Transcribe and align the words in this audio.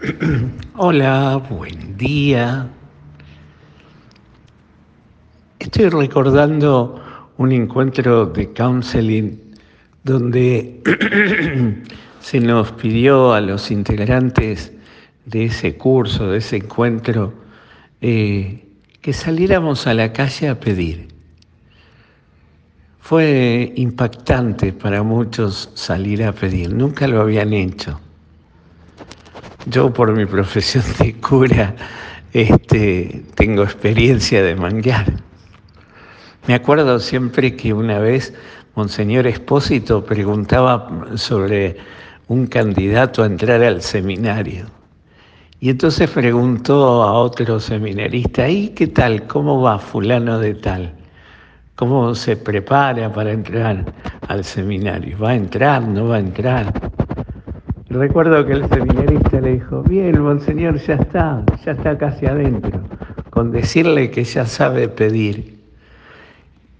Hola, 0.78 1.36
buen 1.50 1.94
día. 1.98 2.66
Estoy 5.58 5.90
recordando 5.90 7.28
un 7.36 7.52
encuentro 7.52 8.24
de 8.24 8.50
counseling 8.54 9.38
donde 10.02 10.80
se 12.20 12.40
nos 12.40 12.72
pidió 12.72 13.34
a 13.34 13.42
los 13.42 13.70
integrantes 13.70 14.72
de 15.26 15.44
ese 15.44 15.76
curso, 15.76 16.28
de 16.28 16.38
ese 16.38 16.56
encuentro, 16.56 17.34
eh, 18.00 18.66
que 19.02 19.12
saliéramos 19.12 19.86
a 19.86 19.92
la 19.92 20.14
calle 20.14 20.48
a 20.48 20.58
pedir. 20.58 21.08
Fue 23.00 23.70
impactante 23.76 24.72
para 24.72 25.02
muchos 25.02 25.70
salir 25.74 26.24
a 26.24 26.32
pedir, 26.32 26.72
nunca 26.72 27.06
lo 27.06 27.20
habían 27.20 27.52
hecho. 27.52 28.00
Yo 29.66 29.92
por 29.92 30.12
mi 30.12 30.24
profesión 30.24 30.84
de 30.98 31.14
cura 31.14 31.74
este, 32.32 33.24
tengo 33.34 33.62
experiencia 33.62 34.42
de 34.42 34.56
manguear. 34.56 35.12
Me 36.46 36.54
acuerdo 36.54 36.98
siempre 36.98 37.54
que 37.56 37.72
una 37.72 37.98
vez 37.98 38.32
Monseñor 38.74 39.26
Espósito 39.26 40.04
preguntaba 40.04 40.88
sobre 41.16 41.76
un 42.28 42.46
candidato 42.46 43.22
a 43.22 43.26
entrar 43.26 43.62
al 43.62 43.82
seminario. 43.82 44.66
Y 45.60 45.68
entonces 45.68 46.08
preguntó 46.08 47.02
a 47.02 47.12
otro 47.12 47.60
seminarista, 47.60 48.48
¿y 48.48 48.68
qué 48.70 48.86
tal? 48.86 49.26
¿Cómo 49.26 49.60
va 49.60 49.78
fulano 49.78 50.38
de 50.38 50.54
tal? 50.54 50.94
¿Cómo 51.74 52.14
se 52.14 52.36
prepara 52.36 53.12
para 53.12 53.32
entrar 53.32 53.84
al 54.28 54.44
seminario? 54.44 55.18
¿Va 55.18 55.30
a 55.30 55.34
entrar? 55.34 55.82
¿No 55.82 56.08
va 56.08 56.16
a 56.16 56.20
entrar? 56.20 56.89
Recuerdo 57.90 58.46
que 58.46 58.52
el 58.52 58.68
seminarista 58.68 59.40
le 59.40 59.54
dijo, 59.54 59.82
bien, 59.82 60.22
monseñor, 60.22 60.76
ya 60.78 60.94
está, 60.94 61.42
ya 61.64 61.72
está 61.72 61.98
casi 61.98 62.24
adentro, 62.24 62.80
con 63.30 63.50
decirle 63.50 64.12
que 64.12 64.22
ya 64.22 64.46
sabe 64.46 64.88
pedir. 64.88 65.58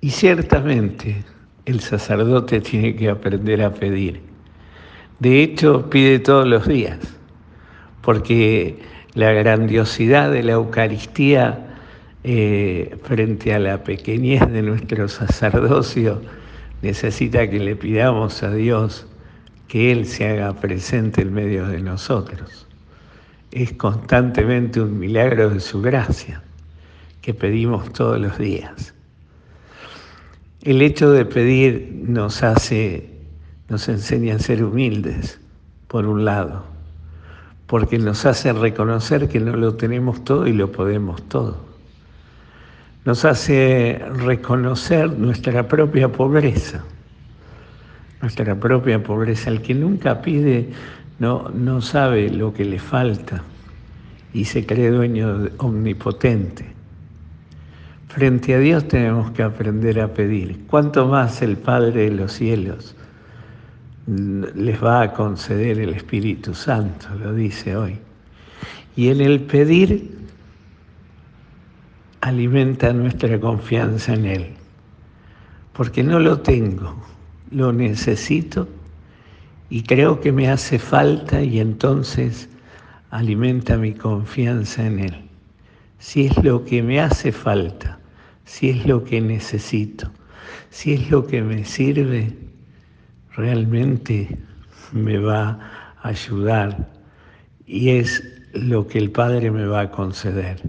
Y 0.00 0.10
ciertamente 0.10 1.24
el 1.64 1.80
sacerdote 1.80 2.60
tiene 2.60 2.94
que 2.94 3.10
aprender 3.10 3.60
a 3.60 3.74
pedir. 3.74 4.20
De 5.18 5.42
hecho, 5.42 5.90
pide 5.90 6.20
todos 6.20 6.46
los 6.46 6.68
días, 6.68 7.00
porque 8.02 8.78
la 9.14 9.32
grandiosidad 9.32 10.30
de 10.30 10.44
la 10.44 10.52
Eucaristía 10.52 11.76
eh, 12.22 12.96
frente 13.02 13.52
a 13.52 13.58
la 13.58 13.82
pequeñez 13.82 14.48
de 14.48 14.62
nuestro 14.62 15.08
sacerdocio 15.08 16.22
necesita 16.82 17.50
que 17.50 17.58
le 17.58 17.74
pidamos 17.74 18.44
a 18.44 18.52
Dios 18.52 19.09
que 19.70 19.92
Él 19.92 20.04
se 20.04 20.28
haga 20.28 20.52
presente 20.52 21.22
en 21.22 21.32
medio 21.32 21.64
de 21.68 21.80
nosotros. 21.80 22.66
Es 23.52 23.72
constantemente 23.74 24.80
un 24.80 24.98
milagro 24.98 25.48
de 25.48 25.60
su 25.60 25.80
gracia 25.80 26.42
que 27.22 27.34
pedimos 27.34 27.92
todos 27.92 28.20
los 28.20 28.36
días. 28.36 28.92
El 30.62 30.82
hecho 30.82 31.12
de 31.12 31.24
pedir 31.24 32.02
nos 32.02 32.42
hace, 32.42 33.10
nos 33.68 33.88
enseña 33.88 34.34
a 34.34 34.38
ser 34.40 34.64
humildes, 34.64 35.38
por 35.86 36.04
un 36.04 36.24
lado, 36.24 36.64
porque 37.68 37.96
nos 37.96 38.26
hace 38.26 38.52
reconocer 38.52 39.28
que 39.28 39.38
no 39.38 39.54
lo 39.54 39.76
tenemos 39.76 40.24
todo 40.24 40.48
y 40.48 40.52
lo 40.52 40.72
podemos 40.72 41.22
todo. 41.28 41.64
Nos 43.04 43.24
hace 43.24 44.02
reconocer 44.16 45.16
nuestra 45.16 45.68
propia 45.68 46.10
pobreza 46.10 46.82
nuestra 48.20 48.54
propia 48.54 49.02
pobreza. 49.02 49.50
El 49.50 49.62
que 49.62 49.74
nunca 49.74 50.20
pide 50.22 50.70
no, 51.18 51.48
no 51.50 51.80
sabe 51.80 52.30
lo 52.30 52.52
que 52.52 52.64
le 52.64 52.78
falta 52.78 53.42
y 54.32 54.44
se 54.44 54.64
cree 54.64 54.90
dueño 54.90 55.48
omnipotente. 55.58 56.66
Frente 58.08 58.54
a 58.54 58.58
Dios 58.58 58.88
tenemos 58.88 59.30
que 59.30 59.42
aprender 59.42 60.00
a 60.00 60.12
pedir. 60.12 60.64
¿Cuánto 60.66 61.06
más 61.06 61.42
el 61.42 61.56
Padre 61.56 62.10
de 62.10 62.10
los 62.10 62.32
cielos 62.32 62.96
les 64.06 64.82
va 64.82 65.02
a 65.02 65.12
conceder 65.12 65.78
el 65.78 65.90
Espíritu 65.90 66.54
Santo? 66.54 67.06
Lo 67.22 67.32
dice 67.32 67.76
hoy. 67.76 67.98
Y 68.96 69.08
en 69.08 69.20
el 69.20 69.40
pedir 69.40 70.18
alimenta 72.20 72.92
nuestra 72.92 73.38
confianza 73.38 74.14
en 74.14 74.26
Él. 74.26 74.46
Porque 75.72 76.02
no 76.02 76.18
lo 76.18 76.40
tengo, 76.40 76.96
lo 77.50 77.72
necesito 77.72 78.68
y 79.68 79.82
creo 79.82 80.20
que 80.20 80.32
me 80.32 80.50
hace 80.50 80.78
falta 80.78 81.42
y 81.42 81.60
entonces 81.60 82.48
alimenta 83.10 83.76
mi 83.76 83.92
confianza 83.92 84.86
en 84.86 85.00
Él. 85.00 85.16
Si 85.98 86.26
es 86.26 86.44
lo 86.44 86.64
que 86.64 86.82
me 86.82 87.00
hace 87.00 87.32
falta, 87.32 87.98
si 88.44 88.70
es 88.70 88.86
lo 88.86 89.04
que 89.04 89.20
necesito, 89.20 90.10
si 90.70 90.94
es 90.94 91.10
lo 91.10 91.26
que 91.26 91.42
me 91.42 91.64
sirve, 91.64 92.36
realmente 93.36 94.38
me 94.92 95.18
va 95.18 95.94
a 96.02 96.08
ayudar 96.08 96.88
y 97.66 97.90
es 97.90 98.24
lo 98.52 98.86
que 98.86 98.98
el 98.98 99.10
Padre 99.10 99.50
me 99.50 99.66
va 99.66 99.82
a 99.82 99.90
conceder. 99.90 100.60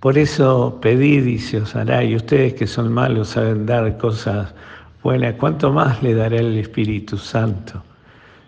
Por 0.00 0.16
eso 0.16 0.78
os 0.82 1.76
hará, 1.76 2.04
y 2.04 2.16
ustedes 2.16 2.54
que 2.54 2.66
son 2.66 2.92
malos 2.92 3.30
saben 3.30 3.66
dar 3.66 3.98
cosas 3.98 4.54
bueno, 5.02 5.26
¿cuánto 5.38 5.72
más 5.72 6.02
le 6.02 6.14
dará 6.14 6.36
el 6.36 6.58
Espíritu 6.58 7.16
Santo, 7.16 7.82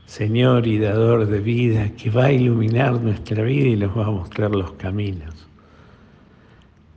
Señor 0.06 0.66
y 0.66 0.78
dador 0.78 1.26
de 1.26 1.40
vida, 1.40 1.90
que 1.90 2.10
va 2.10 2.26
a 2.26 2.32
iluminar 2.32 3.00
nuestra 3.00 3.42
vida 3.42 3.68
y 3.68 3.76
nos 3.76 3.96
va 3.96 4.06
a 4.06 4.10
mostrar 4.10 4.54
los 4.54 4.72
caminos? 4.72 5.46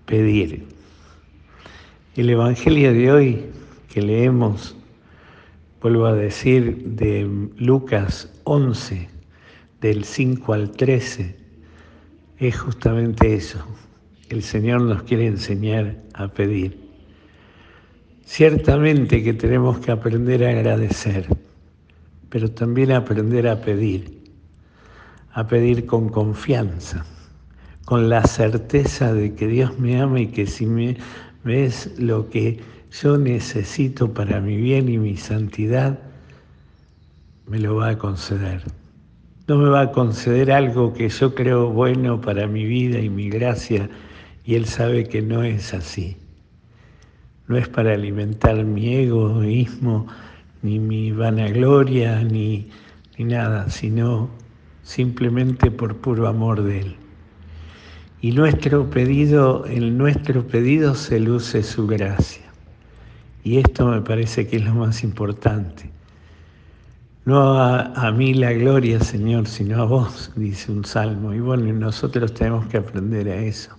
Pedir. 0.06 0.66
El 2.16 2.29
Evangelio 2.29 2.94
de 2.94 3.12
hoy 3.12 3.45
que 3.88 4.01
leemos, 4.01 4.75
vuelvo 5.81 6.06
a 6.06 6.13
decir, 6.13 6.83
de 6.85 7.29
Lucas 7.57 8.31
11, 8.45 9.09
del 9.81 10.03
5 10.03 10.53
al 10.53 10.72
13, 10.72 11.35
es 12.39 12.57
justamente 12.57 13.33
eso. 13.33 13.59
El 14.29 14.44
Señor 14.44 14.81
nos 14.81 15.03
quiere 15.03 15.28
enseñar 15.28 15.97
a 16.13 16.28
pedir. 16.29 16.81
Ciertamente 18.26 19.24
que 19.24 19.34
tenemos 19.34 19.80
que 19.80 19.92
aprender 19.92 20.46
a 20.46 20.52
agradecer, 20.52 21.28
pero 22.30 22.50
también 22.52 22.92
aprender 22.92 23.48
a 23.48 23.59
pedir, 23.59 24.32
a 25.34 25.48
pedir 25.48 25.86
con 25.86 26.08
confianza, 26.09 27.06
con 27.84 28.10
la 28.10 28.24
certeza 28.24 29.14
de 29.14 29.34
que 29.34 29.48
Dios 29.48 29.78
me 29.80 30.00
ama 30.00 30.22
y 30.22 30.28
que 30.28 30.46
si 30.46 30.66
me, 30.66 30.98
es 31.46 32.00
lo 32.00 32.30
que 32.30 32.60
yo 32.92 33.18
necesito 33.18 34.14
para 34.14 34.40
mi 34.40 34.56
bien 34.56 34.88
y 34.88 34.98
mi 34.98 35.18
santidad, 35.18 36.00
me 37.48 37.60
lo 37.60 37.76
va 37.76 37.90
a 37.90 37.98
conceder. 37.98 38.62
No 39.48 39.58
me 39.58 39.70
va 39.70 39.81
a 39.81 39.92
conceder 39.92 40.52
algo 40.52 40.94
que 40.94 41.10
yo 41.10 41.36
creo 41.36 41.70
bueno 41.70 42.22
para 42.22 42.48
mi 42.48 42.66
vida 42.66 43.00
y 43.00 43.10
mi 43.10 43.30
gracia, 43.30 43.90
y 44.46 44.56
Él 44.56 44.68
sabe 44.68 45.06
que 45.06 45.22
no 45.22 45.44
es 45.44 45.74
así 45.74 46.21
no 47.51 47.57
es 47.57 47.67
para 47.67 47.94
alimentar 47.94 48.63
mi 48.63 48.95
egoísmo, 48.95 50.07
ni 50.62 50.79
mi 50.79 51.12
vanagloria, 51.12 52.23
ni, 52.23 52.69
ni 53.17 53.25
nada, 53.25 53.69
sino 53.69 54.29
simplemente 54.84 55.69
por 55.69 55.97
puro 55.97 56.29
amor 56.29 56.63
de 56.63 56.79
Él. 56.79 56.95
Y 58.22 58.31
nuestro 58.31 58.89
pedido, 58.89 59.66
en 59.66 59.97
nuestro 59.97 60.47
pedido 60.47 60.95
se 60.95 61.19
luce 61.19 61.62
su 61.62 61.88
gracia. 61.88 62.45
Y 63.44 63.57
esto 63.57 63.88
me 63.88 64.00
parece 64.00 64.47
que 64.47 64.56
es 64.56 64.63
lo 64.63 64.75
más 64.75 65.03
importante. 65.03 65.91
No 67.25 67.59
a, 67.59 67.81
a, 67.95 68.12
mí 68.13 68.33
la 68.33 68.53
gloria, 68.53 69.01
Señor, 69.01 69.45
sino 69.45 69.81
a 69.81 69.86
vos, 69.86 70.31
dice 70.38 70.71
un 70.71 70.86
salmo. 70.86 71.33
Y 71.33 71.42
bueno, 71.42 71.74
nosotros 71.74 72.33
tenemos 72.33 72.65
que 72.68 72.77
aprender 72.77 73.27
a 73.27 73.36
eso. 73.36 73.75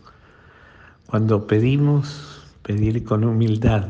Cuando 1.06 1.46
pedimos, 1.46 2.41
pedir 2.62 3.05
con 3.05 3.25
humildad, 3.25 3.88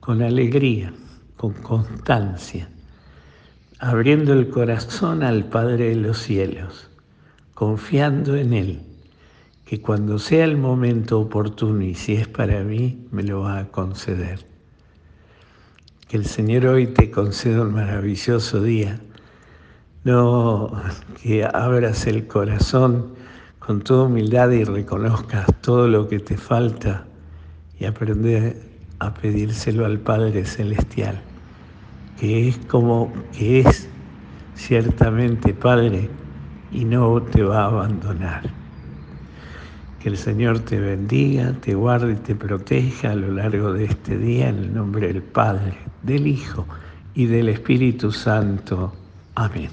con 0.00 0.22
alegría, 0.22 0.92
con 1.36 1.52
constancia, 1.54 2.68
abriendo 3.78 4.32
el 4.32 4.48
corazón 4.48 5.22
al 5.22 5.44
Padre 5.46 5.90
de 5.90 5.96
los 5.96 6.18
cielos, 6.18 6.88
confiando 7.54 8.36
en 8.36 8.52
Él, 8.52 8.82
que 9.64 9.80
cuando 9.80 10.18
sea 10.18 10.44
el 10.44 10.56
momento 10.56 11.18
oportuno 11.18 11.82
y 11.82 11.94
si 11.94 12.14
es 12.14 12.28
para 12.28 12.62
mí, 12.62 13.06
me 13.10 13.22
lo 13.22 13.42
va 13.42 13.58
a 13.58 13.68
conceder. 13.68 14.44
Que 16.08 16.16
el 16.16 16.26
Señor 16.26 16.66
hoy 16.66 16.88
te 16.88 17.10
conceda 17.10 17.62
un 17.62 17.72
maravilloso 17.72 18.62
día. 18.62 19.00
No 20.04 20.82
que 21.22 21.44
abras 21.44 22.06
el 22.06 22.26
corazón 22.26 23.14
con 23.58 23.80
toda 23.80 24.04
humildad 24.04 24.50
y 24.50 24.64
reconozcas 24.64 25.46
todo 25.62 25.88
lo 25.88 26.08
que 26.08 26.18
te 26.18 26.36
falta 26.36 27.06
y 27.82 27.84
aprender 27.84 28.62
a 29.00 29.12
pedírselo 29.12 29.84
al 29.84 29.98
Padre 29.98 30.44
Celestial, 30.44 31.20
que 32.16 32.48
es 32.48 32.56
como 32.68 33.12
que 33.36 33.58
es 33.58 33.88
ciertamente 34.54 35.52
Padre, 35.52 36.08
y 36.70 36.84
no 36.84 37.20
te 37.20 37.42
va 37.42 37.64
a 37.64 37.66
abandonar. 37.66 38.42
Que 40.00 40.10
el 40.10 40.16
Señor 40.16 40.60
te 40.60 40.78
bendiga, 40.78 41.54
te 41.60 41.74
guarde 41.74 42.12
y 42.12 42.16
te 42.16 42.36
proteja 42.36 43.10
a 43.10 43.16
lo 43.16 43.32
largo 43.32 43.72
de 43.72 43.86
este 43.86 44.16
día 44.16 44.48
en 44.48 44.58
el 44.58 44.74
nombre 44.74 45.08
del 45.08 45.22
Padre, 45.22 45.74
del 46.04 46.28
Hijo 46.28 46.64
y 47.16 47.26
del 47.26 47.48
Espíritu 47.48 48.12
Santo. 48.12 48.92
Amén. 49.34 49.70